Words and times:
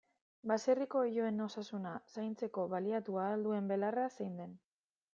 Baserriko 0.51 1.01
oiloen 1.09 1.43
osasuna 1.47 1.93
zaintzeko 2.15 2.67
baliatu 2.75 3.23
ahal 3.27 3.49
duen 3.49 3.73
belarra 3.75 4.11
zein 4.19 4.39
den. 4.45 4.61